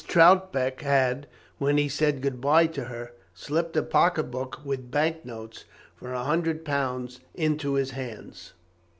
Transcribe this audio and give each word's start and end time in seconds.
Troutbeck 0.07 0.81
had, 0.81 1.27
when 1.59 1.77
he 1.77 1.87
said 1.87 2.23
good 2.23 2.41
bye 2.41 2.65
to 2.65 2.85
her, 2.85 3.13
slipped 3.35 3.77
a 3.77 3.83
pocket 3.83 4.31
book 4.31 4.59
with 4.65 4.89
bank 4.89 5.23
notes 5.25 5.65
for 5.95 6.11
a 6.11 6.23
hundred 6.23 6.65
pounds 6.65 7.19
into 7.35 7.75
his 7.75 7.91
hands. 7.91 8.53